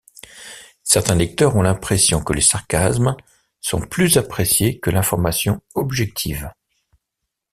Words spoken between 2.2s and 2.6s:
que les